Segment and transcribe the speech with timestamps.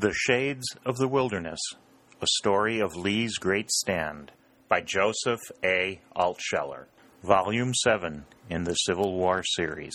[0.00, 1.60] The Shades of the Wilderness
[2.22, 4.32] A Story of Lee's Great Stand
[4.66, 6.00] by Joseph A.
[6.16, 6.86] Altsheler.
[7.22, 9.94] Volume 7 in the Civil War series.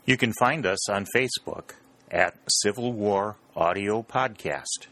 [0.06, 1.72] You can find us on Facebook
[2.12, 4.86] at Civil War Audio Podcast.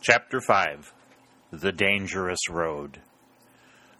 [0.00, 0.92] Chapter 5
[1.52, 2.98] The Dangerous Road.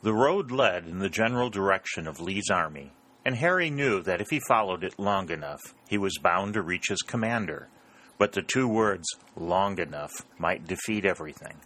[0.04, 2.90] The road led in the general direction of Lee's army,
[3.24, 6.88] and Harry knew that if he followed it long enough, he was bound to reach
[6.88, 7.68] his commander.
[8.18, 9.06] But the two words,
[9.36, 11.60] long enough, might defeat everything.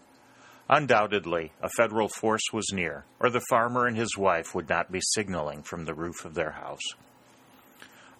[0.68, 5.00] Undoubtedly, a federal force was near, or the farmer and his wife would not be
[5.00, 6.82] signaling from the roof of their house.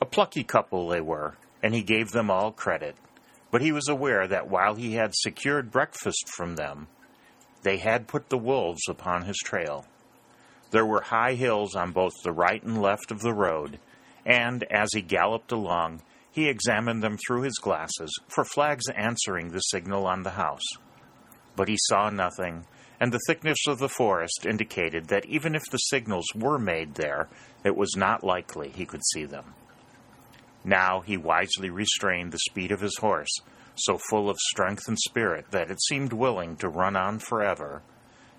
[0.01, 2.97] A plucky couple they were, and he gave them all credit.
[3.51, 6.87] But he was aware that while he had secured breakfast from them,
[7.65, 9.85] they had put the wolves upon his trail.
[10.71, 13.79] There were high hills on both the right and left of the road,
[14.25, 19.61] and as he galloped along, he examined them through his glasses for flags answering the
[19.61, 20.67] signal on the house.
[21.55, 22.67] But he saw nothing,
[23.01, 27.29] and the thickness of the forest indicated that even if the signals were made there,
[27.65, 29.55] it was not likely he could see them.
[30.65, 33.35] Now he wisely restrained the speed of his horse,
[33.77, 37.83] so full of strength and spirit that it seemed willing to run on forever,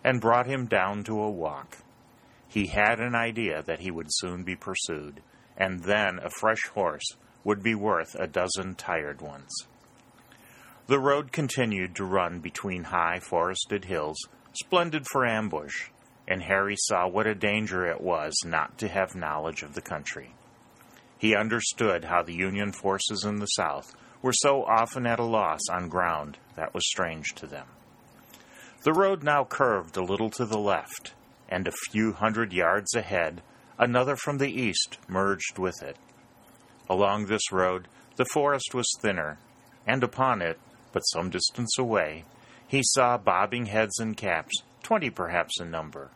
[0.04, 1.78] and brought him down to a walk.
[2.48, 5.22] He had an idea that he would soon be pursued,
[5.58, 9.54] and then a fresh horse would be worth a dozen tired ones.
[10.88, 14.18] The road continued to run between high forested hills,
[14.54, 15.90] splendid for ambush,
[16.28, 20.34] and Harry saw what a danger it was not to have knowledge of the country.
[21.18, 25.62] He understood how the Union forces in the South were so often at a loss
[25.70, 27.68] on ground that was strange to them.
[28.84, 31.14] The road now curved a little to the left,
[31.50, 33.42] and a few hundred yards ahead,
[33.78, 35.98] another from the east merged with it.
[36.90, 39.38] Along this road, the forest was thinner,
[39.86, 40.60] and upon it,
[40.92, 42.26] but some distance away,
[42.68, 46.10] he saw bobbing heads and caps, twenty perhaps in number.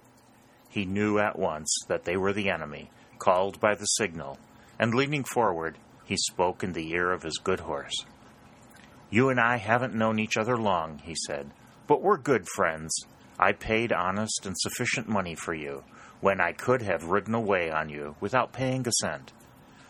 [0.69, 2.89] He knew at once that they were the enemy,
[3.19, 4.39] called by the signal,
[4.79, 7.94] and leaning forward, he spoke in the ear of his good horse.
[9.09, 11.51] You and I haven't known each other long, he said,
[11.88, 13.05] but we're good friends,
[13.44, 15.84] I paid honest and sufficient money for you,
[16.19, 19.34] when I could have ridden away on you without paying a cent.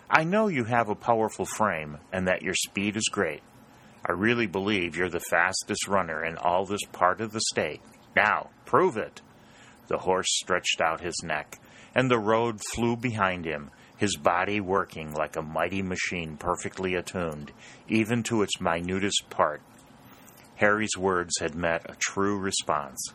[0.09, 3.43] I know you have a powerful frame and that your speed is great.
[4.07, 7.81] I really believe you're the fastest runner in all this part of the state.
[8.15, 9.21] Now, prove it.
[9.87, 11.59] The horse stretched out his neck,
[11.93, 17.51] and the road flew behind him, his body working like a mighty machine perfectly attuned,
[17.89, 19.61] even to its minutest part.
[20.55, 23.13] Harry's words had met a true response.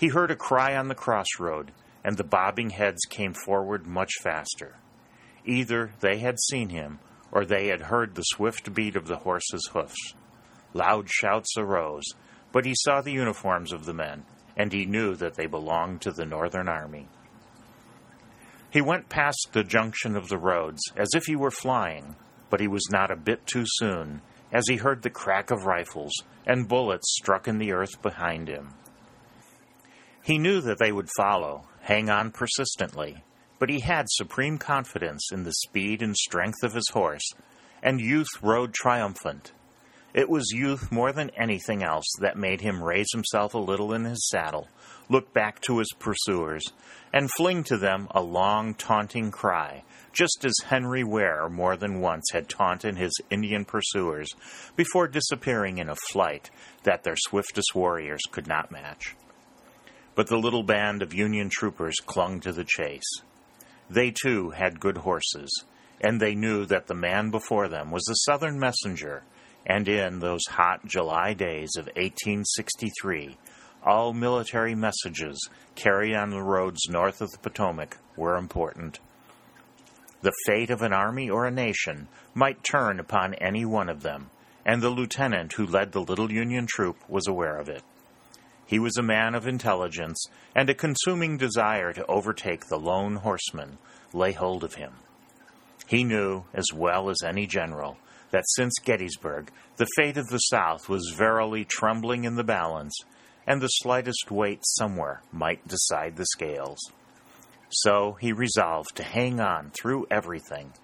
[0.00, 1.72] He heard a cry on the crossroad,
[2.02, 4.76] and the bobbing heads came forward much faster.
[5.44, 7.00] Either they had seen him,
[7.30, 10.14] or they had heard the swift beat of the horse's hoofs.
[10.72, 12.06] Loud shouts arose,
[12.50, 14.24] but he saw the uniforms of the men,
[14.56, 17.06] and he knew that they belonged to the Northern Army.
[18.70, 22.16] He went past the junction of the roads as if he were flying,
[22.48, 26.14] but he was not a bit too soon, as he heard the crack of rifles,
[26.46, 28.72] and bullets struck in the earth behind him.
[30.22, 33.24] He knew that they would follow, hang on persistently,
[33.58, 37.26] but he had supreme confidence in the speed and strength of his horse,
[37.82, 39.52] and youth rode triumphant.
[40.12, 44.04] It was youth more than anything else that made him raise himself a little in
[44.04, 44.68] his saddle,
[45.08, 46.64] look back to his pursuers,
[47.12, 52.26] and fling to them a long, taunting cry, just as Henry Ware more than once
[52.32, 54.28] had taunted his Indian pursuers
[54.76, 56.50] before disappearing in a flight
[56.82, 59.14] that their swiftest warriors could not match.
[60.20, 63.22] But the little band of Union troopers clung to the chase.
[63.88, 65.64] They too had good horses,
[65.98, 69.22] and they knew that the man before them was a Southern messenger,
[69.64, 73.38] and in those hot July days of 1863,
[73.82, 79.00] all military messages carried on the roads north of the Potomac were important.
[80.20, 84.28] The fate of an army or a nation might turn upon any one of them,
[84.66, 87.82] and the lieutenant who led the little Union troop was aware of it.
[88.70, 90.24] He was a man of intelligence,
[90.54, 93.78] and a consuming desire to overtake the lone horseman
[94.12, 94.92] lay hold of him.
[95.88, 97.96] He knew, as well as any general,
[98.30, 102.94] that since Gettysburg the fate of the South was verily trembling in the balance,
[103.44, 106.78] and the slightest weight somewhere might decide the scales.
[107.70, 110.74] So he resolved to hang on through everything,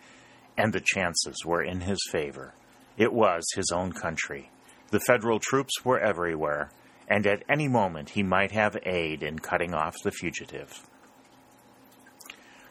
[0.58, 2.52] and the chances were in his favor.
[2.98, 4.50] It was his own country.
[4.90, 6.72] The Federal troops were everywhere,
[7.08, 10.86] and at any moment he might have aid in cutting off the fugitive.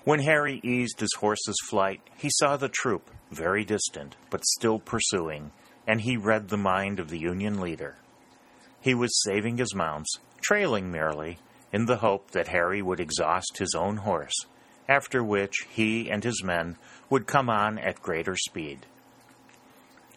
[0.04, 5.52] When Harry eased his horse's flight, he saw the troop, very distant, but still pursuing,
[5.88, 7.98] and he read the mind of the Union leader.
[8.80, 11.40] He was saving his mounts, trailing merely,
[11.74, 14.46] in the hope that Harry would exhaust his own horse,
[14.88, 16.78] after which he and his men
[17.10, 18.86] would come on at greater speed.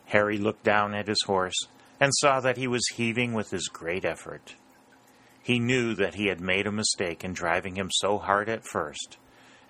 [0.06, 1.66] Harry looked down at his horse
[2.00, 4.54] and saw that he was heaving with his great effort.
[5.42, 9.16] He knew that he had made a mistake in driving him so hard at first,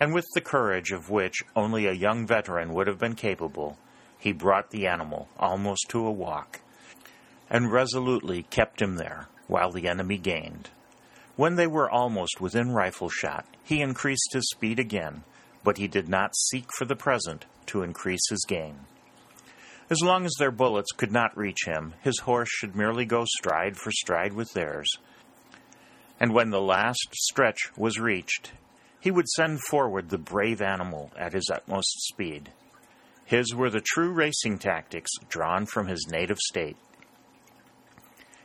[0.01, 3.79] and with the courage of which only a young veteran would have been capable,
[4.19, 6.61] he brought the animal almost to a walk,
[7.49, 10.71] and resolutely kept him there while the enemy gained.
[11.37, 15.23] When they were almost within rifle shot, he increased his speed again,
[15.63, 18.81] but he did not seek for the present to increase his gain.
[19.91, 23.77] As long as their bullets could not reach him, his horse should merely go stride
[23.77, 24.91] for stride with theirs.
[26.21, 28.53] And when the last stretch was reached,
[29.01, 32.51] he would send forward the brave animal at his utmost speed.
[33.25, 36.77] His were the true racing tactics drawn from his native state.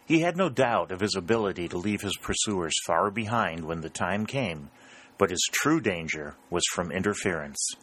[0.05, 3.89] He had no doubt of his ability to leave his pursuers far behind when the
[3.89, 4.69] time came,
[5.17, 7.75] but his true danger was from interference.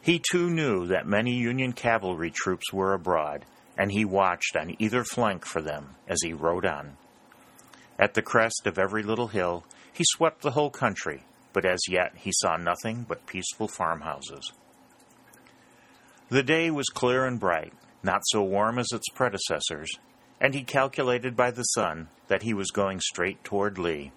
[0.00, 3.44] He too knew that many Union cavalry troops were abroad,
[3.76, 6.96] and he watched on either flank for them as he rode on.
[7.98, 12.12] At the crest of every little hill, he swept the whole country, but as yet
[12.16, 14.52] he saw nothing but peaceful farmhouses.
[16.28, 17.72] The day was clear and bright,
[18.02, 19.90] not so warm as its predecessors,
[20.40, 24.12] and he calculated by the sun that he was going straight toward Lee.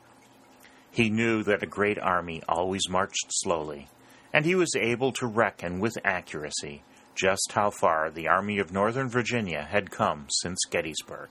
[0.91, 3.87] He knew that a great army always marched slowly,
[4.33, 6.83] and he was able to reckon with accuracy
[7.15, 11.29] just how far the Army of Northern Virginia had come since Gettysburg.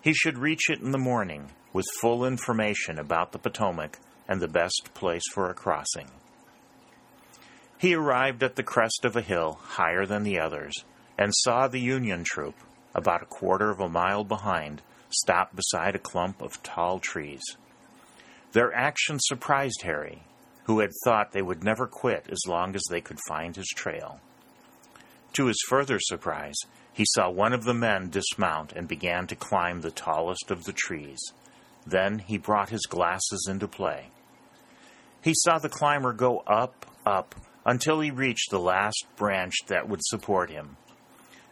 [0.00, 4.48] He should reach it in the morning with full information about the Potomac and the
[4.48, 6.08] best place for a crossing.
[7.78, 10.72] He arrived at the crest of a hill higher than the others
[11.18, 12.54] and saw the Union troop,
[12.94, 17.42] about a quarter of a mile behind, stop beside a clump of tall trees.
[18.52, 20.22] Their action surprised Harry,
[20.64, 24.20] who had thought they would never quit as long as they could find his trail.
[25.34, 26.56] To his further surprise,
[26.92, 30.74] he saw one of the men dismount and began to climb the tallest of the
[30.74, 31.20] trees.
[31.86, 34.08] Then he brought his glasses into play.
[35.22, 40.04] He saw the climber go up, up, until he reached the last branch that would
[40.04, 40.76] support him.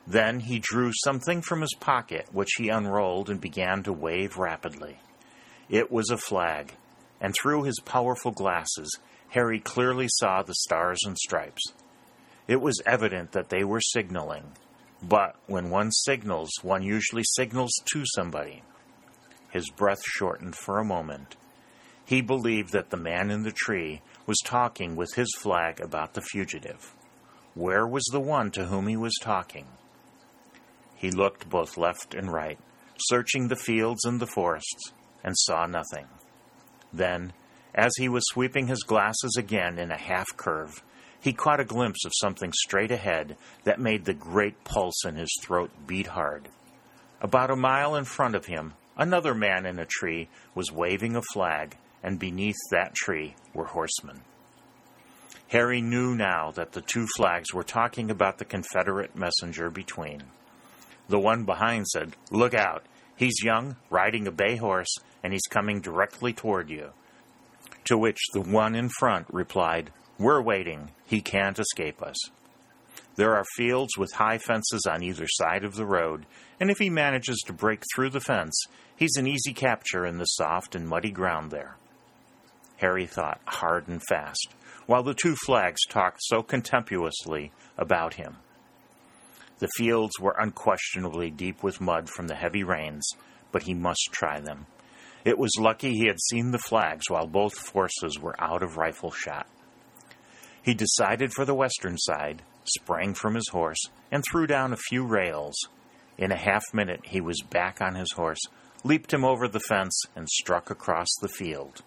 [0.06, 4.98] Then he drew something from his pocket, which he unrolled and began to wave rapidly.
[5.68, 6.74] It was a flag,
[7.20, 8.98] and through his powerful glasses,
[9.30, 11.62] Harry clearly saw the stars and stripes.
[12.48, 14.52] It was evident that they were signaling,
[15.02, 18.62] but when one signals, one usually signals to somebody.
[19.50, 21.36] His breath shortened for a moment.
[22.04, 26.22] He believed that the man in the tree was talking with his flag about the
[26.22, 26.94] fugitive.
[27.54, 29.66] Where was the one to whom he was talking?
[30.96, 32.58] He looked both left and right,
[33.08, 34.92] searching the fields and the forests,
[35.24, 36.06] and saw nothing.
[36.92, 37.32] Then,
[37.74, 40.82] as he was sweeping his glasses again in a half curve,
[41.20, 45.32] he caught a glimpse of something straight ahead that made the great pulse in his
[45.42, 46.48] throat beat hard.
[47.20, 51.22] About a mile in front of him, another man in a tree was waving a
[51.32, 54.22] flag, and beneath that tree were horsemen.
[55.48, 60.22] Harry knew now that the two flags were talking about the Confederate messenger between.
[61.08, 62.84] The one behind said, Look out!
[63.16, 66.90] He's young, riding a bay horse, and he's coming directly toward you.
[67.86, 70.90] To which the one in front replied, We're waiting.
[71.06, 72.16] He can't escape us.
[73.16, 76.26] There are fields with high fences on either side of the road,
[76.58, 78.64] and if he manages to break through the fence,
[78.96, 81.76] he's an easy capture in the soft and muddy ground there.
[82.76, 84.54] Harry thought hard and fast,
[84.86, 88.36] while the two flags talked so contemptuously about him.
[89.58, 93.06] The fields were unquestionably deep with mud from the heavy rains,
[93.52, 94.66] but he must try them.
[95.24, 99.10] It was lucky he had seen the flags while both forces were out of rifle
[99.10, 99.46] shot.
[100.62, 105.04] He decided for the western side, sprang from his horse, and threw down a few
[105.04, 105.56] rails.
[106.18, 108.40] In a half minute he was back on his horse,
[108.84, 111.82] leaped him over the fence, and struck across the field.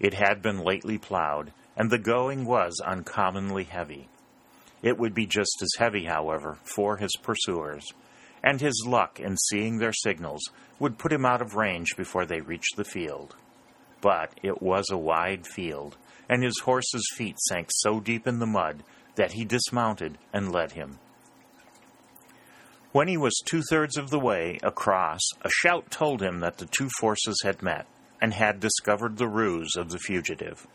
[0.00, 4.08] It had been lately plowed, and the going was uncommonly heavy.
[4.82, 7.84] It would be just as heavy, however, for his pursuers,
[8.42, 10.42] and his luck in seeing their signals
[10.78, 13.34] would put him out of range before they reached the field.
[14.00, 15.96] But it was a wide field,
[16.28, 18.82] and his horse's feet sank so deep in the mud
[19.16, 20.98] that he dismounted and led him.
[22.92, 26.66] When he was two thirds of the way across, a shout told him that the
[26.66, 27.86] two forces had met
[28.20, 30.66] and had discovered the ruse of the fugitive.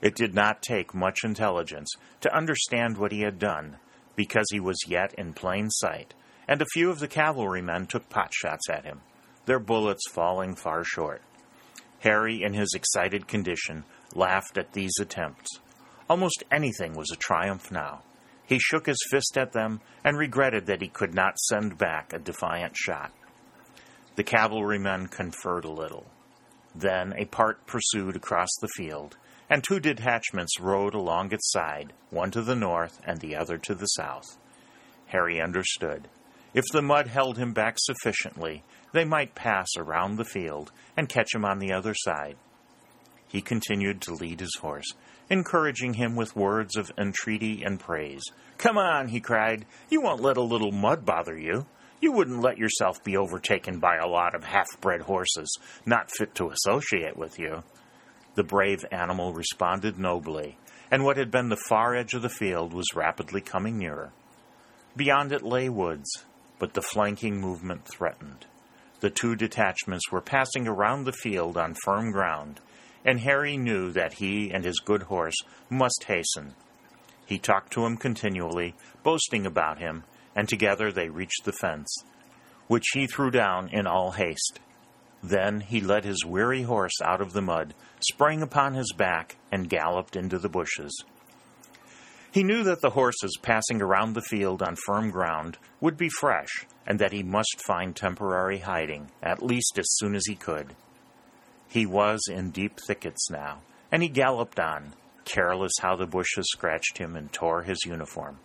[0.00, 3.78] It did not take much intelligence to understand what he had done,
[4.14, 6.14] because he was yet in plain sight,
[6.48, 9.02] and a few of the cavalrymen took pot shots at him,
[9.44, 11.22] their bullets falling far short.
[12.00, 15.60] Harry, in his excited condition, laughed at these attempts.
[16.08, 18.02] Almost anything was a triumph now.
[18.46, 22.18] He shook his fist at them and regretted that he could not send back a
[22.18, 23.12] defiant shot.
[24.16, 26.06] The cavalrymen conferred a little.
[26.74, 29.16] Then a part pursued across the field,
[29.50, 33.74] and two detachments rode along its side, one to the north and the other to
[33.74, 34.38] the south.
[35.06, 36.08] Harry understood.
[36.54, 41.34] If the mud held him back sufficiently, they might pass around the field and catch
[41.34, 42.36] him on the other side.
[43.28, 44.94] He continued to lead his horse,
[45.28, 48.22] encouraging him with words of entreaty and praise.
[48.56, 49.66] Come on, he cried.
[49.90, 51.66] You won't let a little mud bother you.
[52.00, 56.34] You wouldn't let yourself be overtaken by a lot of half bred horses not fit
[56.36, 57.64] to associate with you.
[58.36, 60.56] The brave animal responded nobly,
[60.90, 64.12] and what had been the far edge of the field was rapidly coming nearer.
[64.96, 66.08] Beyond it lay woods,
[66.58, 68.46] but the flanking movement threatened.
[69.00, 72.60] The two detachments were passing around the field on firm ground,
[73.04, 75.36] and Harry knew that he and his good horse
[75.70, 76.54] must hasten.
[77.26, 81.94] He talked to him continually, boasting about him, and together they reached the fence,
[82.66, 84.60] which he threw down in all haste.
[85.22, 89.68] Then he led his weary horse out of the mud, sprang upon his back, and
[89.68, 91.04] galloped into the bushes.
[92.30, 96.66] He knew that the horses passing around the field on firm ground would be fresh,
[96.86, 100.76] and that he must find temporary hiding, at least as soon as he could.
[101.68, 104.94] He was in deep thickets now, and he galloped on,
[105.24, 108.38] careless how the bushes scratched him and tore his uniform.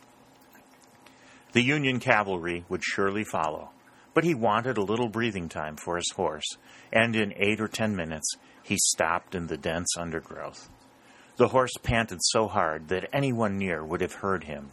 [1.52, 3.72] The Union cavalry would surely follow,
[4.14, 6.58] but he wanted a little breathing time for his horse,
[6.92, 10.70] and in eight or ten minutes he stopped in the dense undergrowth.
[11.36, 14.72] The horse panted so hard that anyone near would have heard him,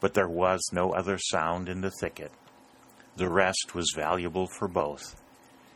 [0.00, 2.32] but there was no other sound in the thicket.
[3.16, 5.20] The rest was valuable for both.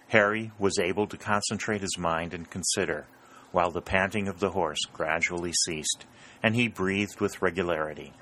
[0.08, 3.06] Harry was able to concentrate his mind and consider,
[3.50, 6.06] while the panting of the horse gradually ceased,
[6.42, 8.14] and he breathed with regularity.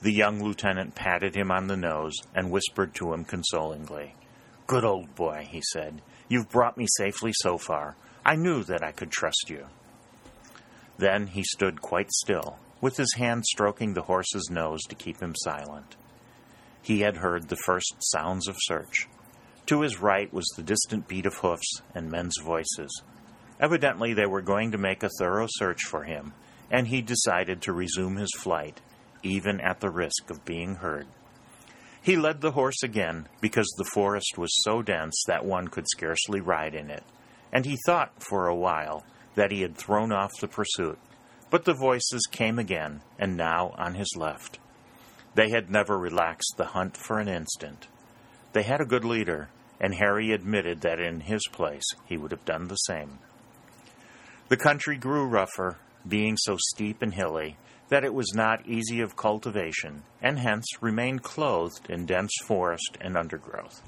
[0.00, 4.14] The young lieutenant patted him on the nose and whispered to him consolingly.
[4.66, 6.00] Good old boy, he said.
[6.28, 7.96] You've brought me safely so far.
[8.24, 9.66] I knew that I could trust you.
[10.98, 15.34] Then he stood quite still, with his hand stroking the horse's nose to keep him
[15.36, 15.96] silent.
[16.82, 19.08] He had heard the first sounds of search.
[19.66, 23.02] To his right was the distant beat of hoofs and men's voices.
[23.60, 26.32] Evidently, they were going to make a thorough search for him,
[26.70, 28.80] and he decided to resume his flight,
[29.22, 31.06] even at the risk of being heard.
[32.02, 36.40] He led the horse again because the forest was so dense that one could scarcely
[36.40, 37.04] ride in it,
[37.52, 39.04] and he thought for a while
[39.38, 40.98] that he had thrown off the pursuit,
[41.48, 44.58] but the voices came again, and now on his left.
[45.36, 47.86] They had never relaxed the hunt for an instant.
[48.52, 52.44] They had a good leader, and Harry admitted that in his place he would have
[52.44, 53.20] done the same.
[54.48, 57.58] The country grew rougher, being so steep and hilly
[57.90, 63.16] that it was not easy of cultivation, and hence remained clothed in dense forest and
[63.16, 63.82] undergrowth.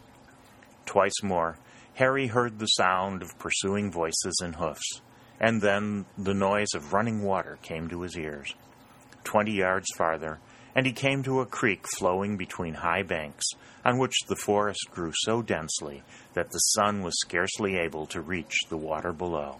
[0.87, 1.59] Twice more,
[1.95, 5.02] Harry heard the sound of pursuing voices and hoofs
[5.40, 8.54] and then the noise of running water came to his ears.
[9.25, 10.38] Twenty yards farther,
[10.75, 13.44] and he came to a creek flowing between high banks,
[13.85, 16.02] on which the forest grew so densely
[16.35, 19.56] that the sun was scarcely able to reach the water below.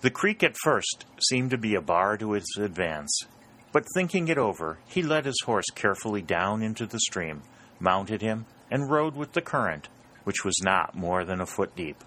[0.00, 3.26] The creek at first seemed to be a bar to his advance,
[3.70, 7.42] but thinking it over, he led his horse carefully down into the stream,
[7.78, 9.88] mounted him, and rode with the current,
[10.24, 12.02] which was not more than a foot deep.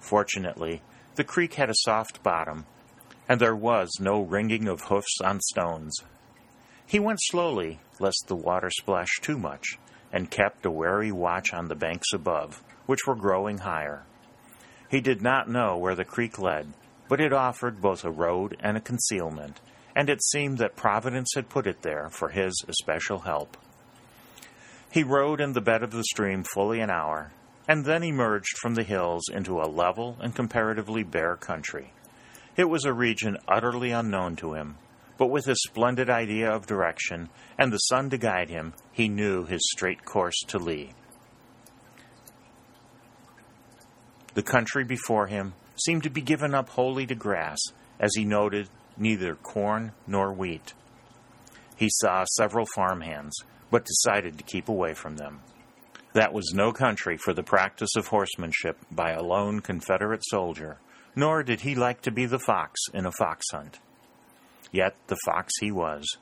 [0.00, 0.82] Fortunately,
[1.16, 2.66] the creek had a soft bottom,
[3.28, 5.96] and there was no ringing of hoofs on stones.
[6.86, 9.78] He went slowly, lest the water splash too much,
[10.12, 14.04] and kept a wary watch on the banks above, which were growing higher.
[14.90, 16.72] He did not know where the creek led,
[17.08, 19.60] but it offered both a road and a concealment,
[19.96, 23.56] and it seemed that Providence had put it there for his especial help.
[24.92, 27.32] He rode in the bed of the stream fully an hour,
[27.68, 31.92] and then emerged from the hills into a level and comparatively bare country.
[32.56, 34.76] It was a region utterly unknown to him,
[35.18, 39.44] but with his splendid idea of direction and the sun to guide him, he knew
[39.44, 40.90] his straight course to Lee.
[44.34, 47.58] The country before him seemed to be given up wholly to grass,
[47.98, 50.74] as he noted neither corn nor wheat.
[51.76, 53.34] He saw several farmhands,
[53.70, 55.40] but decided to keep away from them.
[56.16, 60.78] That was no country for the practice of horsemanship by a lone Confederate soldier,
[61.14, 63.80] nor did he like to be the fox in a fox hunt.
[64.72, 66.16] Yet the fox he was.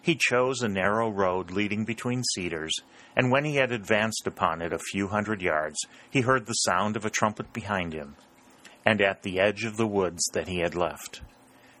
[0.00, 2.72] He chose a narrow road leading between cedars,
[3.14, 5.78] and when he had advanced upon it a few hundred yards,
[6.10, 8.16] he heard the sound of a trumpet behind him,
[8.86, 11.20] and at the edge of the woods that he had left.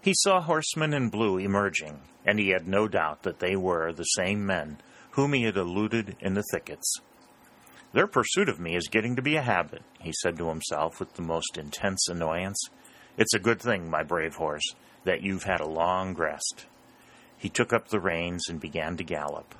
[0.02, 4.04] He saw horsemen in blue emerging, and he had no doubt that they were the
[4.04, 7.00] same men whom he had eluded in the thickets.
[7.94, 11.14] Their pursuit of me is getting to be a habit, he said to himself with
[11.14, 12.58] the most intense annoyance.
[13.16, 14.74] It's a good thing, my brave horse,
[15.04, 16.66] that you've had a long rest.
[17.38, 19.54] He took up the reins and began to gallop.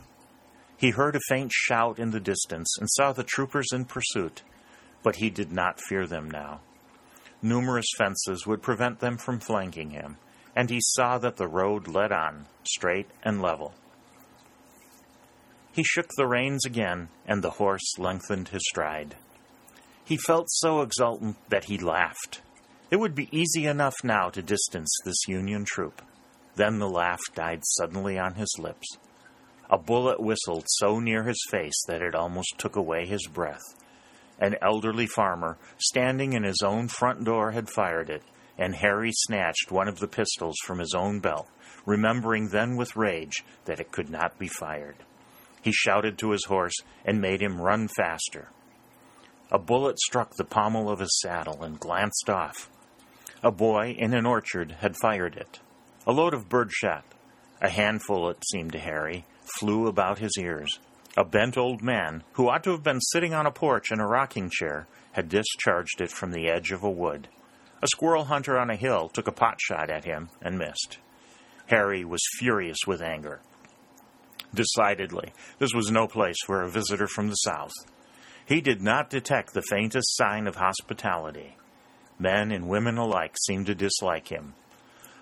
[0.76, 4.42] He heard a faint shout in the distance and saw the troopers in pursuit,
[5.04, 6.60] but he did not fear them now.
[7.40, 10.16] Numerous fences would prevent them from flanking him,
[10.56, 13.74] and he saw that the road led on, straight and level.
[15.74, 19.16] He shook the reins again, and the horse lengthened his stride.
[20.04, 22.42] He felt so exultant that he laughed.
[22.92, 26.00] It would be easy enough now to distance this Union troop.
[26.54, 28.86] Then the laugh died suddenly on his lips.
[29.68, 33.64] A bullet whistled so near his face that it almost took away his breath.
[34.38, 38.22] An elderly farmer, standing in his own front door, had fired it,
[38.56, 41.48] and Harry snatched one of the pistols from his own belt,
[41.84, 44.98] remembering then with rage that it could not be fired.
[45.64, 46.74] He shouted to his horse
[47.06, 48.50] and made him run faster.
[49.50, 52.70] A bullet struck the pommel of his saddle and glanced off.
[53.42, 55.60] A boy in an orchard had fired it.
[56.06, 57.04] A load of birdshot,
[57.62, 59.24] a handful it seemed to Harry,
[59.58, 60.80] flew about his ears.
[61.16, 64.06] A bent old man, who ought to have been sitting on a porch in a
[64.06, 67.28] rocking chair, had discharged it from the edge of a wood.
[67.82, 70.98] A squirrel hunter on a hill took a pot shot at him and missed.
[71.68, 73.40] Harry was furious with anger.
[74.54, 77.72] Decidedly, this was no place for a visitor from the South.
[78.46, 81.56] He did not detect the faintest sign of hospitality.
[82.18, 84.54] Men and women alike seemed to dislike him.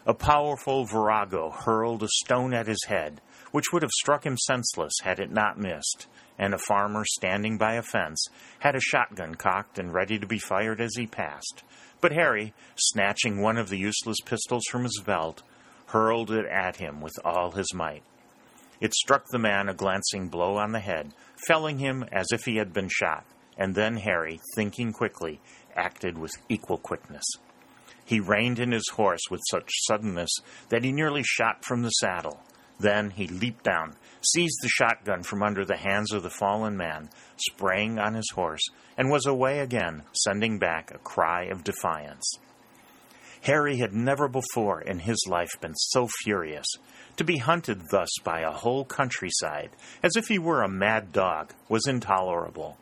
[0.04, 3.20] A powerful virago hurled a stone at his head,
[3.52, 7.75] which would have struck him senseless had it not missed, and a farmer standing by
[7.75, 8.26] a fence
[8.58, 11.62] had a shotgun cocked and ready to be fired as he passed.
[12.00, 15.42] But Harry, snatching one of the useless pistols from his belt,
[15.86, 18.02] hurled it at him with all his might.
[18.82, 21.14] It struck the man a glancing blow on the head,
[21.47, 23.25] felling him as if he had been shot,
[23.56, 25.40] and then Harry, thinking quickly,
[25.76, 27.23] acted with equal quickness.
[28.04, 30.32] He reined in his horse with such suddenness
[30.71, 32.42] that he nearly shot from the saddle.
[32.80, 37.08] Then he leaped down, seized the shotgun from under the hands of the fallen man,
[37.36, 38.68] sprang on his horse,
[38.99, 42.34] and was away again, sending back a cry of defiance.
[43.42, 46.66] Harry had never before in his life been so furious.
[47.23, 49.71] To be hunted thus by a whole countryside,
[50.02, 52.78] as if he were a mad dog, was intolerable.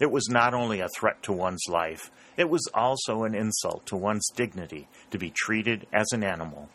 [0.00, 3.96] It was not only a threat to one's life, it was also an insult to
[3.96, 6.70] one's dignity to be treated as an animal.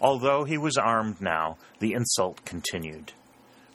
[0.00, 3.12] Although he was armed now, the insult continued.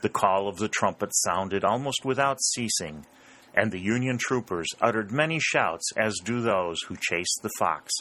[0.02, 3.06] The call of the trumpet sounded almost without ceasing,
[3.54, 7.94] and the Union troopers uttered many shouts as do those who chase the fox,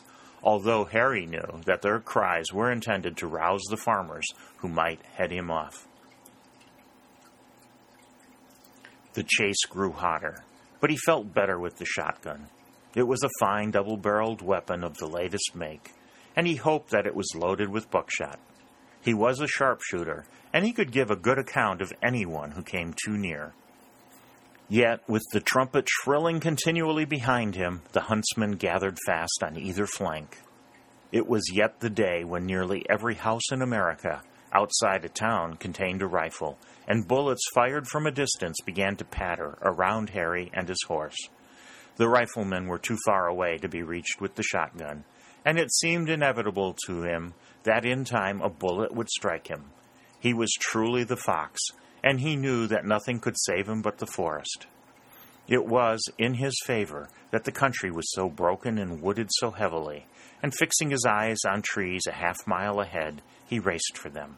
[0.45, 4.27] although Harry knew that their cries were intended to rouse the farmers
[4.59, 5.89] who might head him off.
[9.15, 10.45] The chase grew hotter,
[10.81, 12.49] but he felt better with the shotgun.
[12.95, 15.93] It was a fine double barreled weapon of the latest make,
[16.37, 18.39] and he hoped that it was loaded with buckshot.
[19.01, 22.95] He was a sharpshooter, and he could give a good account of anyone who came
[23.05, 23.55] too near.
[24.69, 30.39] Yet, with the trumpet shrilling continually behind him, the huntsmen gathered fast on either flank.
[31.13, 34.23] It was yet the day when nearly every house in America,
[34.53, 39.59] outside a town, contained a rifle, and bullets fired from a distance began to patter
[39.63, 41.29] around Harry and his horse.
[41.97, 45.05] The riflemen were too far away to be reached with the shotgun,
[45.45, 49.67] and it seemed inevitable to him that in time a bullet would strike him.
[50.19, 51.61] He was truly the fox,
[52.05, 54.67] and he knew that nothing could save him but the forest.
[55.49, 60.07] It was in his favor that the country was so broken and wooded so heavily,
[60.43, 64.37] and fixing his eyes on trees a half mile ahead, he raced for them.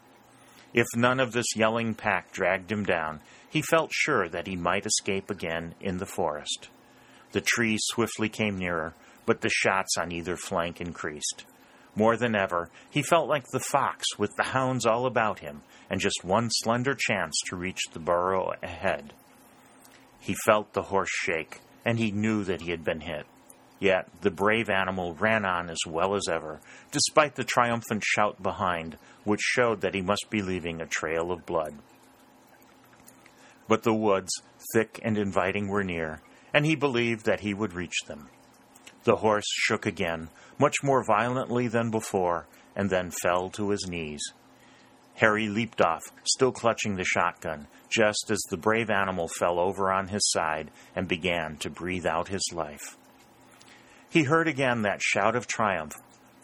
[0.73, 4.85] If none of this yelling pack dragged him down, he felt sure that he might
[4.85, 6.69] escape again in the forest.
[7.33, 8.93] The trees swiftly came nearer,
[9.25, 11.43] but the shots on either flank increased.
[11.95, 15.99] More than ever, he felt like the fox with the hounds all about him and
[15.99, 19.13] just one slender chance to reach the burrow ahead.
[20.19, 23.25] He felt the horse shake, and he knew that he had been hit.
[23.79, 26.59] Yet the brave animal ran on as well as ever,
[26.91, 31.45] despite the triumphant shout behind, which showed that he must be leaving a trail of
[31.45, 31.75] blood.
[33.67, 34.31] But the woods,
[34.73, 36.21] thick and inviting, were near,
[36.53, 38.29] and he believed that he would reach them.
[39.03, 44.21] The horse shook again, much more violently than before, and then fell to his knees.
[45.17, 50.07] Harry leaped off, still clutching the shotgun, just as the brave animal fell over on
[50.07, 52.95] his side and began to breathe out his life.
[54.09, 55.95] He heard again that shout of triumph,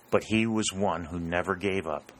[0.10, 2.12] but he was one who never gave up.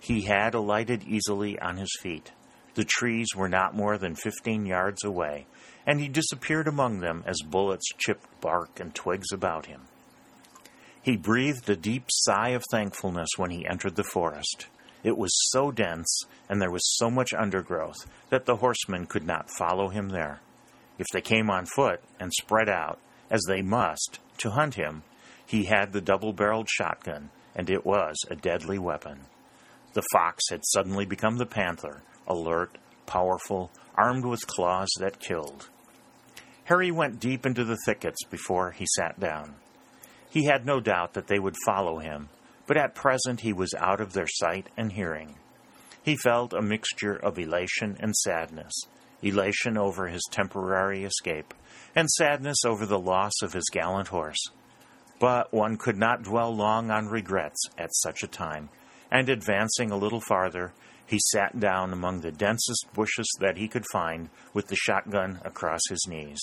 [0.00, 2.32] He had alighted easily on his feet.
[2.74, 5.46] The trees were not more than fifteen yards away,
[5.86, 9.82] and he disappeared among them as bullets chipped bark and twigs about him.
[11.02, 14.66] He breathed a deep sigh of thankfulness when he entered the forest.
[15.02, 19.50] It was so dense, and there was so much undergrowth, that the horsemen could not
[19.50, 20.40] follow him there.
[20.98, 22.98] If they came on foot and spread out,
[23.30, 25.02] as they must, to hunt him,
[25.46, 29.20] he had the double barreled shotgun, and it was a deadly weapon.
[29.94, 35.68] The fox had suddenly become the panther, alert, powerful, armed with claws that killed.
[36.64, 39.56] Harry went deep into the thickets before he sat down.
[40.30, 42.28] He had no doubt that they would follow him,
[42.70, 45.34] but at present he was out of their sight and hearing.
[46.04, 48.72] He felt a mixture of elation and sadness
[49.22, 51.52] elation over his temporary escape,
[51.96, 54.38] and sadness over the loss of his gallant horse.
[55.18, 58.68] But one could not dwell long on regrets at such a time,
[59.10, 60.72] and advancing a little farther,
[61.04, 65.80] he sat down among the densest bushes that he could find with the shotgun across
[65.90, 66.38] his knees.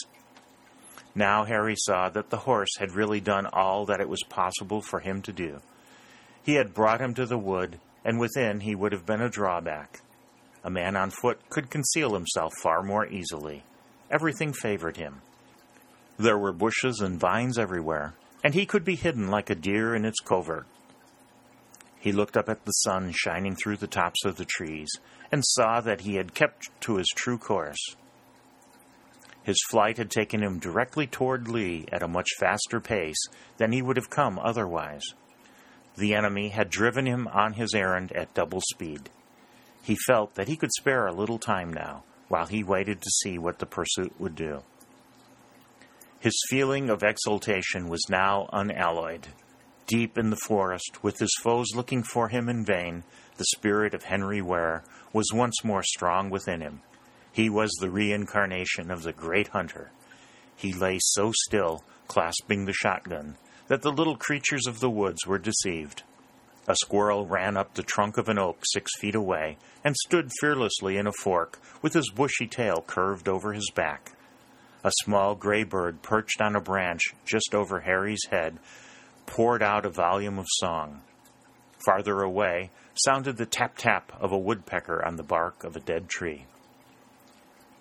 [1.16, 5.00] Now Harry saw that the horse had really done all that it was possible for
[5.00, 5.62] him to do.
[6.48, 10.00] He had brought him to the wood, and within he would have been a drawback.
[10.64, 13.66] A man on foot could conceal himself far more easily.
[14.10, 15.22] Everything favored him.
[16.16, 18.14] There were bushes and vines everywhere,
[18.46, 20.66] and he could be hidden like a deer in its covert.
[22.00, 24.90] He looked up at the sun shining through the tops of the trees
[25.30, 27.98] and saw that he had kept to his true course.
[29.44, 33.82] His flight had taken him directly toward Lee at a much faster pace than he
[33.82, 35.04] would have come otherwise.
[35.98, 39.10] The enemy had driven him on his errand at double speed.
[39.82, 43.38] He felt that he could spare a little time now, while he waited to see
[43.38, 44.62] what the pursuit would do.
[46.20, 49.28] His feeling of exultation was now unalloyed.
[49.88, 53.04] Deep in the forest, with his foes looking for him in vain,
[53.38, 54.84] the spirit of Henry Ware
[55.14, 56.82] was once more strong within him.
[57.32, 59.92] He was the reincarnation of the great hunter.
[60.56, 65.38] He lay so still, clasping the shotgun, that the little creatures of the woods were
[65.38, 66.04] deceived.
[66.68, 70.98] A squirrel ran up the trunk of an oak six feet away and stood fearlessly
[70.98, 74.12] in a fork with his bushy tail curved over his back.
[74.84, 78.58] A small gray bird perched on a branch just over Harry's head
[79.26, 81.02] poured out a volume of song.
[81.86, 86.10] Farther away sounded the tap tap of a woodpecker on the bark of a dead
[86.10, 86.46] tree.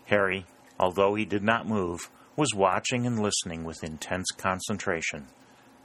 [0.06, 0.46] Harry,
[0.78, 5.26] although he did not move, was watching and listening with intense concentration,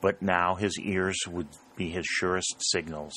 [0.01, 3.13] but now his ears would be his surest signals.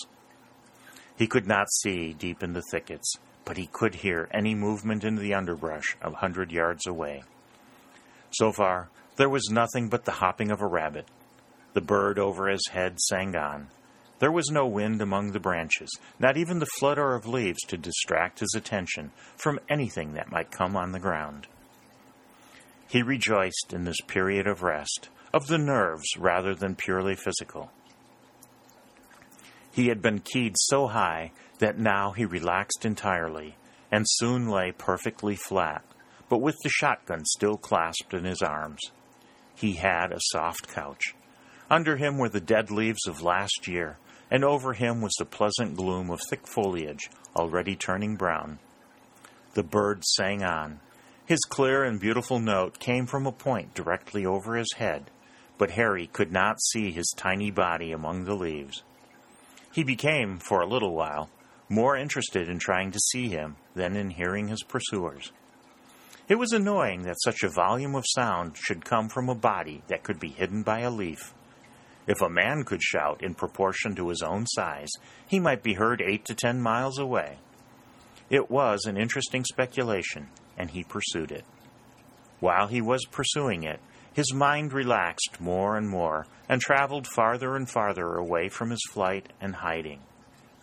[1.16, 5.16] He could not see deep in the thickets, but he could hear any movement in
[5.16, 7.22] the underbrush a hundred yards away.
[8.30, 11.06] So far, there was nothing but the hopping of a rabbit,
[11.72, 13.68] the bird over his head sang on.
[14.18, 18.40] There was no wind among the branches, not even the flutter of leaves to distract
[18.40, 21.46] his attention from anything that might come on the ground.
[22.88, 27.68] He rejoiced in this period of rest, of the nerves rather than purely physical.
[29.72, 33.56] He had been keyed so high that now he relaxed entirely
[33.90, 35.84] and soon lay perfectly flat,
[36.28, 38.78] but with the shotgun still clasped in his arms.
[39.56, 41.16] He had a soft couch.
[41.68, 43.98] Under him were the dead leaves of last year,
[44.30, 48.60] and over him was the pleasant gloom of thick foliage already turning brown.
[49.54, 50.78] The bird sang on.
[51.26, 55.10] His clear and beautiful note came from a point directly over his head,
[55.58, 58.82] but Harry could not see his tiny body among the leaves.
[59.72, 61.30] He became, for a little while,
[61.68, 65.32] more interested in trying to see him than in hearing his pursuers.
[66.28, 70.02] It was annoying that such a volume of sound should come from a body that
[70.02, 71.34] could be hidden by a leaf.
[72.06, 74.90] If a man could shout in proportion to his own size,
[75.26, 77.38] he might be heard eight to ten miles away.
[78.30, 81.44] It was an interesting speculation, and he pursued it.
[82.40, 83.80] While he was pursuing it,
[84.14, 89.32] his mind relaxed more and more and traveled farther and farther away from his flight
[89.40, 90.00] and hiding.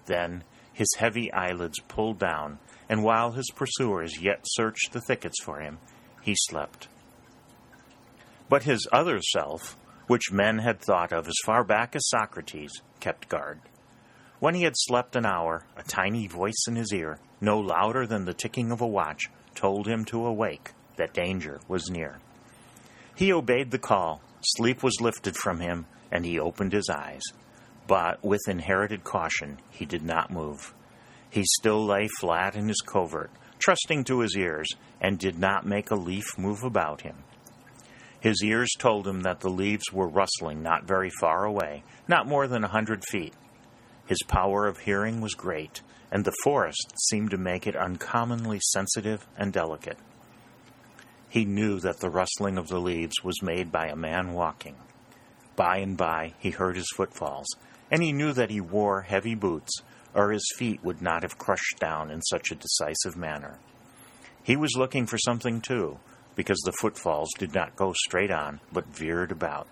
[0.05, 2.59] Then his heavy eyelids pulled down,
[2.89, 5.79] and while his pursuers yet searched the thickets for him,
[6.21, 6.87] he slept.
[8.47, 13.29] But his other self, which men had thought of as far back as Socrates, kept
[13.29, 13.59] guard.
[14.39, 18.25] When he had slept an hour, a tiny voice in his ear, no louder than
[18.25, 22.19] the ticking of a watch, told him to awake, that danger was near.
[23.15, 27.21] He obeyed the call, sleep was lifted from him, and he opened his eyes.
[27.87, 30.73] But with inherited caution, he did not move.
[31.29, 34.67] He still lay flat in his covert, trusting to his ears,
[34.99, 37.17] and did not make a leaf move about him.
[38.19, 42.47] His ears told him that the leaves were rustling not very far away, not more
[42.47, 43.33] than a hundred feet.
[44.05, 49.25] His power of hearing was great, and the forest seemed to make it uncommonly sensitive
[49.37, 49.97] and delicate.
[51.31, 54.75] He knew that the rustling of the leaves was made by a man walking.
[55.55, 57.47] By and by he heard his footfalls,
[57.89, 59.71] and he knew that he wore heavy boots,
[60.13, 63.59] or his feet would not have crushed down in such a decisive manner.
[64.43, 65.99] He was looking for something, too,
[66.35, 69.69] because the footfalls did not go straight on, but veered about.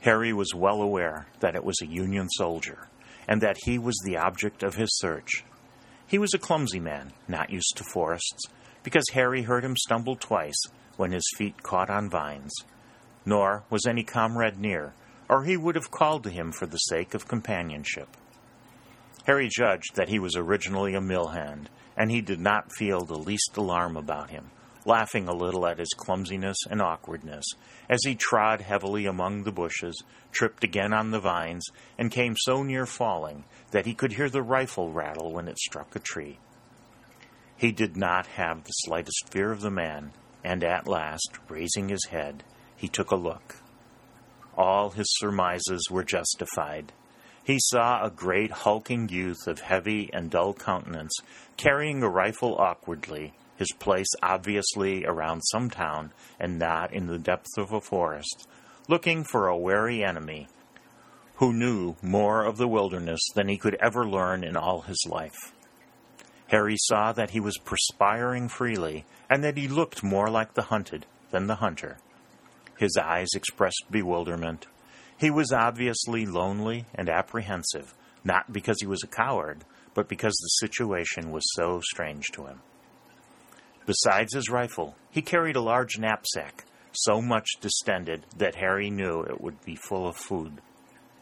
[0.00, 2.88] Harry was well aware that it was a Union soldier,
[3.28, 5.44] and that he was the object of his search.
[6.06, 8.46] He was a clumsy man, not used to forests,
[8.84, 10.62] because Harry heard him stumble twice
[10.96, 12.54] when his feet caught on vines.
[13.26, 14.92] Nor was any comrade near,
[15.28, 18.08] or he would have called to him for the sake of companionship.
[19.26, 23.18] Harry judged that he was originally a mill hand, and he did not feel the
[23.18, 24.50] least alarm about him,
[24.84, 27.46] laughing a little at his clumsiness and awkwardness,
[27.88, 31.64] as he trod heavily among the bushes, tripped again on the vines,
[31.98, 35.96] and came so near falling that he could hear the rifle rattle when it struck
[35.96, 36.38] a tree.
[37.56, 40.12] He did not have the slightest fear of the man,
[40.42, 42.42] and at last, raising his head,
[42.76, 43.56] he took a look.
[44.56, 46.92] All his surmises were justified.
[47.44, 51.14] He saw a great hulking youth of heavy and dull countenance,
[51.56, 57.56] carrying a rifle awkwardly, his place obviously around some town and not in the depth
[57.56, 58.48] of a forest,
[58.88, 60.48] looking for a wary enemy
[61.36, 65.52] who knew more of the wilderness than he could ever learn in all his life.
[66.48, 71.06] Harry saw that he was perspiring freely and that he looked more like the hunted
[71.30, 71.98] than the hunter.
[72.78, 74.66] His eyes expressed bewilderment.
[75.16, 80.66] He was obviously lonely and apprehensive, not because he was a coward, but because the
[80.66, 82.60] situation was so strange to him.
[83.86, 89.40] Besides his rifle, he carried a large knapsack, so much distended that Harry knew it
[89.40, 90.60] would be full of food.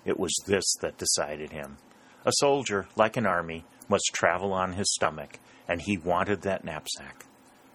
[0.04, 1.76] It was this that decided him.
[2.24, 7.26] A soldier, like an army, must travel on his stomach, and he wanted that knapsack.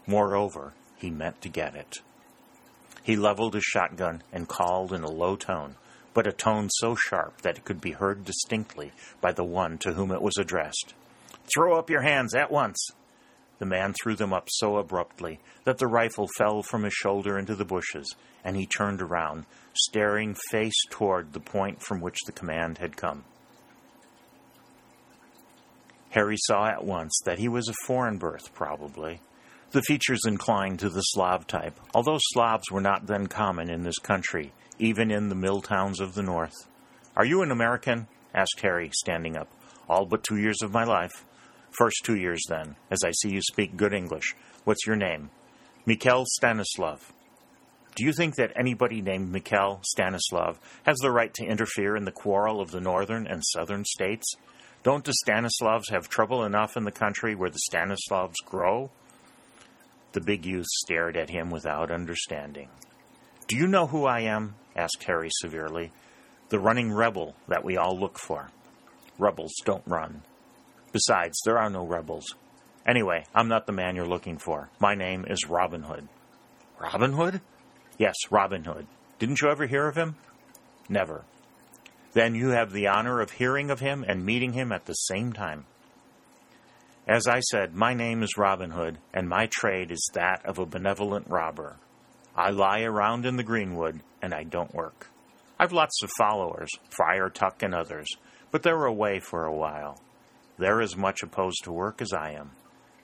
[0.05, 1.97] Moreover, he meant to get it.
[3.03, 5.75] He leveled his shotgun and called in a low tone,
[6.13, 8.91] but a tone so sharp that it could be heard distinctly
[9.21, 10.93] by the one to whom it was addressed.
[11.53, 12.89] Throw up your hands at once!
[13.59, 17.55] The man threw them up so abruptly that the rifle fell from his shoulder into
[17.55, 22.77] the bushes, and he turned around, staring face toward the point from which the command
[22.77, 23.23] had come.
[26.17, 29.21] Harry saw at once that he was of foreign birth, probably.
[29.69, 33.99] The features inclined to the Slav type, although Slavs were not then common in this
[33.99, 36.55] country, even in the mill towns of the north.
[37.15, 38.07] Are you an American?
[38.33, 39.47] asked Harry, standing up.
[39.87, 41.23] All but two years of my life.
[41.69, 44.35] First two years, then, as I see you speak good English.
[44.63, 45.29] What's your name?
[45.85, 47.13] Mikhail Stanislav.
[47.95, 52.11] Do you think that anybody named Mikhail Stanislav has the right to interfere in the
[52.11, 54.35] quarrel of the northern and southern states?
[54.87, 58.89] Don't the Stanislavs have trouble enough in the country where the Stanislavs grow?
[60.13, 62.69] The big youth stared at him without understanding.
[63.49, 64.55] Do you know who I am?
[64.77, 65.91] asked Harry severely.
[66.47, 68.49] The running rebel that we all look for.
[69.19, 70.21] Rebels don't run.
[70.93, 72.33] Besides, there are no rebels.
[72.85, 74.69] Anyway, I'm not the man you're looking for.
[74.79, 76.07] My name is Robin Hood.
[76.79, 77.41] Robin Hood?
[77.97, 78.87] Yes, Robin Hood.
[79.19, 80.15] Didn't you ever hear of him?
[80.87, 81.25] Never.
[82.17, 85.33] Then you have the honor of hearing of him and meeting him at the same
[85.33, 85.67] time.
[87.07, 90.65] As I said, my name is Robin Hood, and my trade is that of a
[90.65, 91.75] benevolent robber.
[92.35, 95.11] I lie around in the greenwood, and I don't work.
[95.59, 98.07] I've lots of followers, Friar Tuck and others,
[98.49, 100.01] but they're away for a while.
[100.57, 102.49] They're as much opposed to work as I am.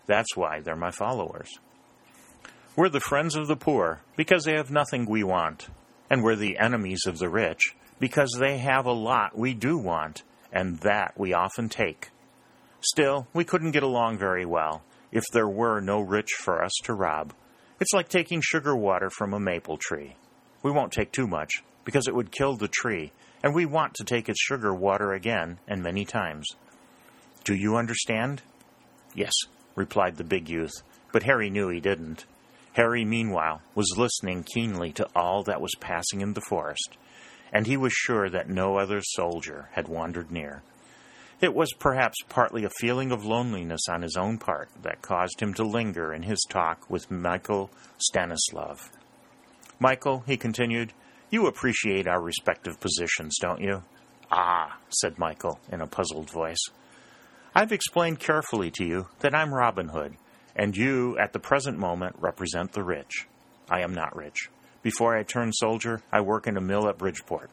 [0.08, 1.52] That's why they're my followers.
[2.76, 5.68] We're the friends of the poor because they have nothing we want,
[6.10, 10.24] and we're the enemies of the rich because they have a lot we do want,
[10.52, 12.10] and that we often take.
[12.82, 16.94] Still, we couldn't get along very well if there were no rich for us to
[16.94, 17.32] rob.
[17.80, 20.18] It's like taking sugar water from a maple tree.
[20.64, 24.04] We won't take too much, because it would kill the tree, and we want to
[24.04, 26.50] take its sugar water again, and many times.
[27.46, 28.42] Do you understand?
[29.16, 29.32] Yes,
[29.76, 30.74] replied the big youth,
[31.14, 32.26] but Harry knew he didn't.
[32.74, 36.98] Harry, meanwhile, was listening keenly to all that was passing in the forest,
[37.54, 40.64] and he was sure that no other soldier had wandered near.
[41.40, 45.54] It was perhaps partly a feeling of loneliness on his own part that caused him
[45.56, 48.90] to linger in his talk with Michael Stanislav.
[49.80, 50.94] Michael, he continued,
[51.30, 53.84] you appreciate our respective positions, don't you?
[54.32, 56.64] Ah, said Michael in a puzzled voice.
[57.54, 60.16] I've explained carefully to you that I'm Robin Hood,
[60.56, 63.28] and you, at the present moment, represent the rich.
[63.70, 64.50] I am not rich.
[64.84, 67.50] Before I turned soldier, I work in a mill at Bridgeport.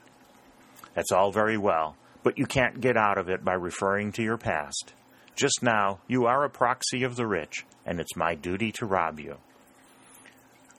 [0.94, 4.36] That's all very well, but you can't get out of it by referring to your
[4.36, 4.92] past.
[5.36, 9.20] Just now, you are a proxy of the rich, and it's my duty to rob
[9.20, 9.36] you.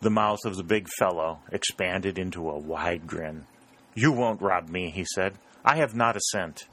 [0.01, 3.45] The mouth of the big fellow expanded into a wide grin.
[3.95, 5.35] You won't rob me, he said.
[5.63, 6.67] I have not a cent.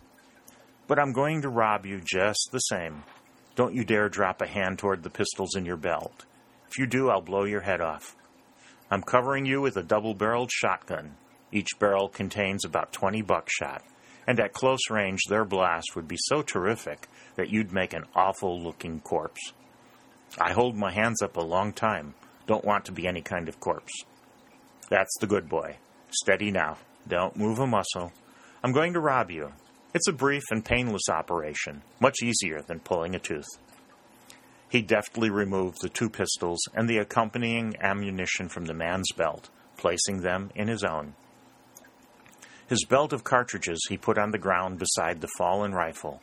[0.89, 3.05] But I'm going to rob you just the same.
[3.55, 6.25] Don't you dare drop a hand toward the pistols in your belt.
[6.69, 8.17] If you do, I'll blow your head off.
[8.91, 11.17] I'm covering you with a double barreled shotgun.
[11.53, 13.83] Each barrel contains about 20 buckshot,
[14.27, 18.61] and at close range, their blast would be so terrific that you'd make an awful
[18.61, 19.53] looking corpse.
[20.39, 22.15] I hold my hands up a long time.
[22.47, 23.93] Don't want to be any kind of corpse.
[24.91, 25.77] That's the good boy.
[26.11, 26.79] Steady now.
[27.07, 28.13] Don't move a muscle.
[28.63, 29.53] I'm going to rob you.
[29.95, 33.49] It's a brief and painless operation, much easier than pulling a tooth.
[34.69, 40.21] He deftly removed the two pistols and the accompanying ammunition from the man's belt, placing
[40.21, 41.15] them in his own.
[42.69, 46.21] His belt of cartridges he put on the ground beside the fallen rifle.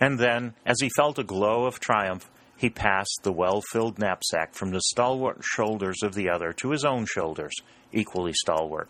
[0.00, 4.54] And then, as he felt a glow of triumph, he passed the well filled knapsack
[4.54, 7.54] from the stalwart shoulders of the other to his own shoulders,
[7.92, 8.88] equally stalwart.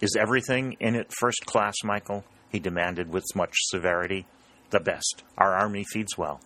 [0.00, 2.24] Is everything in it first class, Michael?
[2.50, 4.26] he demanded with much severity.
[4.70, 5.22] The best.
[5.38, 6.40] Our army feeds well.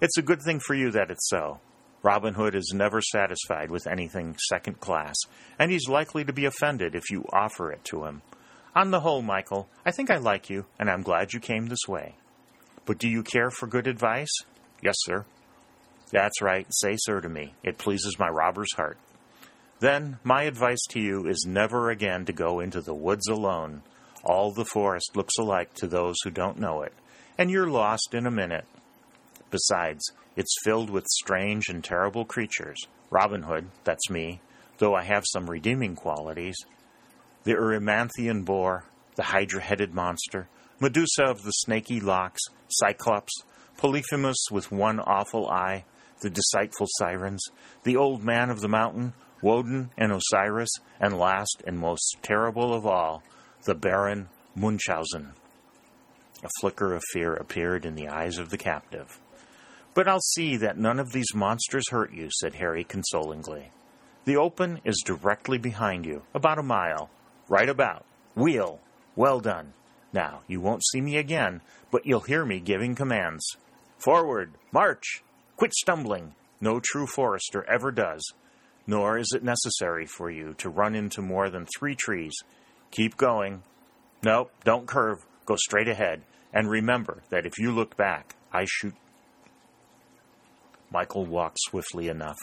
[0.00, 1.60] It's a good thing for you that it's so.
[2.02, 5.14] Robin Hood is never satisfied with anything second class,
[5.58, 8.22] and he's likely to be offended if you offer it to him.
[8.74, 11.86] On the whole, Michael, I think I like you, and I'm glad you came this
[11.86, 12.14] way.
[12.86, 14.32] But do you care for good advice?
[14.82, 15.26] Yes, sir.
[16.10, 16.66] That's right.
[16.70, 17.54] Say sir to me.
[17.62, 18.96] It pleases my robber's heart.
[19.80, 23.82] Then my advice to you is never again to go into the woods alone.
[24.24, 26.94] All the forest looks alike to those who don't know it,
[27.36, 28.64] and you're lost in a minute.
[29.50, 30.04] Besides,
[30.36, 32.78] it's filled with strange and terrible creatures.
[33.10, 34.40] Robin Hood, that's me,
[34.78, 36.56] though I have some redeeming qualities.
[37.44, 38.84] The Erymanthian boar,
[39.16, 40.48] the hydra headed monster,
[40.80, 43.32] Medusa of the snaky locks, Cyclops,
[43.76, 45.84] Polyphemus with one awful eye,
[46.20, 47.42] the deceitful sirens,
[47.82, 52.86] the old man of the mountain, Woden and Osiris, and last and most terrible of
[52.86, 53.22] all,
[53.64, 55.32] the Baron Munchausen.
[56.42, 59.18] A flicker of fear appeared in the eyes of the captive.
[59.94, 63.70] But I'll see that none of these monsters hurt you, said Harry consolingly.
[64.24, 67.10] The open is directly behind you, about a mile.
[67.48, 68.04] Right about.
[68.36, 68.80] Wheel.
[69.16, 69.72] Well done.
[70.12, 73.44] Now, you won't see me again, but you'll hear me giving commands.
[73.98, 74.52] Forward!
[74.72, 75.22] March!
[75.56, 76.34] Quit stumbling.
[76.60, 78.22] No true forester ever does.
[78.86, 82.34] Nor is it necessary for you to run into more than three trees.
[82.90, 83.62] Keep going.
[84.22, 85.18] No, don't curve.
[85.46, 86.22] Go straight ahead.
[86.52, 88.94] And remember that if you look back, I shoot.
[90.90, 92.38] Michael walked swiftly enough.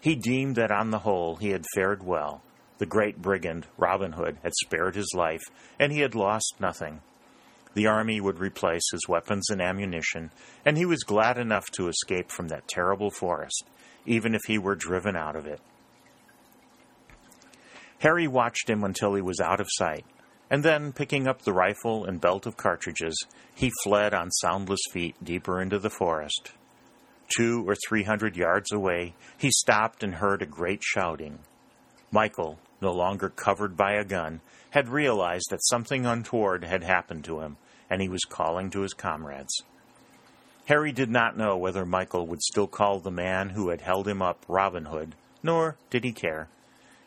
[0.00, 2.42] He deemed that on the whole he had fared well.
[2.78, 5.42] The great brigand, Robin Hood, had spared his life,
[5.78, 7.00] and he had lost nothing.
[7.74, 10.30] The army would replace his weapons and ammunition,
[10.64, 13.64] and he was glad enough to escape from that terrible forest,
[14.06, 15.60] even if he were driven out of it.
[18.00, 20.04] Harry watched him until he was out of sight,
[20.50, 25.16] and then, picking up the rifle and belt of cartridges, he fled on soundless feet
[25.22, 26.52] deeper into the forest.
[27.28, 31.40] Two or three hundred yards away, he stopped and heard a great shouting.
[32.10, 37.40] Michael, no longer covered by a gun, had realized that something untoward had happened to
[37.40, 37.56] him
[37.90, 39.62] and he was calling to his comrades.
[40.66, 44.20] Harry did not know whether Michael would still call the man who had held him
[44.20, 46.48] up Robin Hood, nor did he care.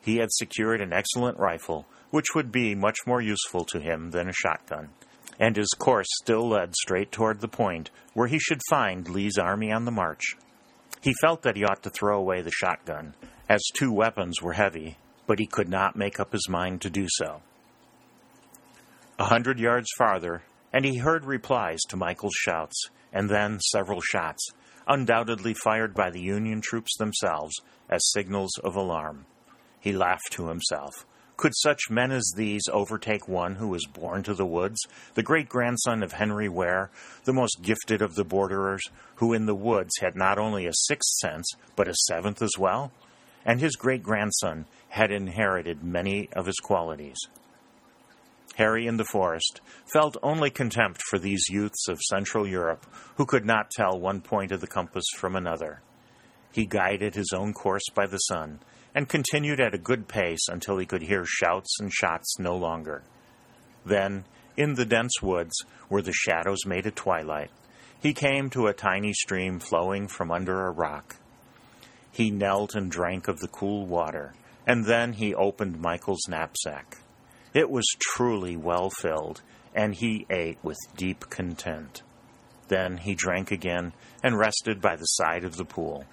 [0.02, 4.28] He had secured an excellent rifle, which would be much more useful to him than
[4.28, 4.90] a shotgun,
[5.42, 9.72] and his course still led straight toward the point where he should find Lee's army
[9.72, 10.36] on the march.
[11.02, 13.16] He felt that he ought to throw away the shotgun,
[13.50, 17.08] as two weapons were heavy, but he could not make up his mind to do
[17.10, 17.42] so.
[19.18, 22.80] A hundred yards farther, and he heard replies to Michael's shouts,
[23.12, 24.48] and then several shots,
[24.88, 27.56] undoubtedly fired by the Union troops themselves
[27.90, 29.26] as signals of alarm.
[29.80, 31.08] He laughed to himself.
[31.42, 34.78] Could such men as these overtake one who was born to the woods,
[35.16, 36.92] the great grandson of Henry Ware,
[37.24, 38.84] the most gifted of the borderers,
[39.16, 42.92] who in the woods had not only a sixth sense, but a seventh as well?
[43.44, 47.18] And his great grandson had inherited many of his qualities.
[48.58, 49.62] Harry in the forest
[49.92, 52.86] felt only contempt for these youths of Central Europe
[53.16, 55.82] who could not tell one point of the compass from another.
[56.52, 58.60] He guided his own course by the sun
[58.94, 63.04] and continued at a good pace until he could hear shouts and shots no longer.
[63.86, 64.26] Then,
[64.58, 65.54] in the dense woods,
[65.88, 67.52] where the shadows made a twilight,
[68.02, 71.16] he came to a tiny stream flowing from under a rock.
[72.12, 74.34] He knelt and drank of the cool water,
[74.68, 76.98] and then he opened Michael's knapsack.
[77.54, 79.42] It was truly well filled,
[79.74, 82.02] and he ate with deep content.
[82.68, 86.06] Then he drank again and rested by the side of the pool.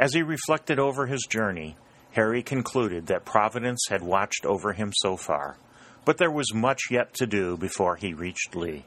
[0.00, 1.76] As he reflected over his journey,
[2.12, 5.58] Harry concluded that Providence had watched over him so far,
[6.06, 8.86] but there was much yet to do before he reached Lee.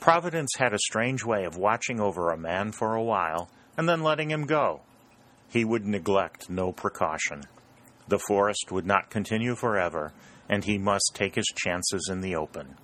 [0.00, 4.02] Providence had a strange way of watching over a man for a while and then
[4.02, 4.80] letting him go.
[5.48, 7.44] He would neglect no precaution.
[8.08, 10.12] The forest would not continue forever,
[10.48, 12.74] and he must take his chances in the open.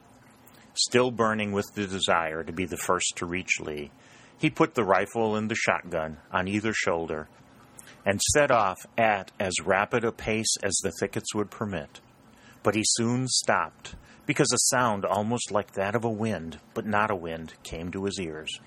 [0.74, 3.90] Still burning with the desire to be the first to reach Lee,
[4.38, 7.26] he put the rifle and the shotgun on either shoulder
[8.04, 12.00] and set off at as rapid a pace as the thickets would permit.
[12.62, 13.94] But he soon stopped
[14.26, 18.04] because a sound almost like that of a wind, but not a wind, came to
[18.04, 18.60] his ears.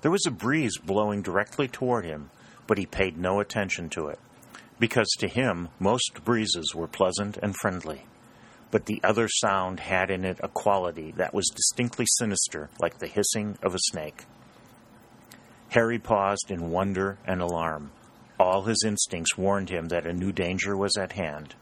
[0.00, 2.30] There was a breeze blowing directly toward him,
[2.66, 4.18] but he paid no attention to it,
[4.78, 8.04] because to him most breezes were pleasant and friendly
[8.74, 13.06] but the other sound had in it a quality that was distinctly sinister, like the
[13.06, 14.24] hissing of a snake.
[15.68, 17.92] Harry paused in wonder and alarm.
[18.38, 21.54] All his instincts warned him that a new danger was at hand.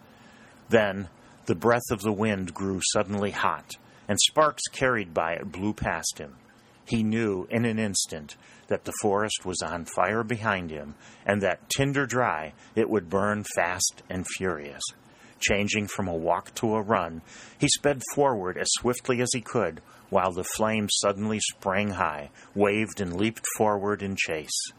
[0.69, 1.09] Then
[1.47, 3.77] the breath of the wind grew suddenly hot,
[4.09, 6.37] and sparks carried by it blew past him.
[6.85, 8.37] He knew in an instant
[8.69, 10.95] that the forest was on fire behind him,
[11.27, 14.83] and that, tinder dry, it would burn fast and furious.
[15.41, 17.21] Changing from a walk to a run,
[17.59, 23.01] he sped forward as swiftly as he could, while the flame suddenly sprang high, waved,
[23.01, 24.73] and leaped forward in chase.